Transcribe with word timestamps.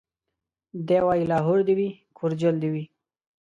دی 0.87 0.97
وايي 1.05 1.25
لاهور 1.31 1.59
دي 1.67 1.73
وي 1.79 1.89
کورجل 2.17 2.55
دي 2.63 2.69
وي 2.73 2.83